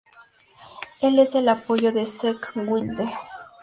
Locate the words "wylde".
2.55-3.07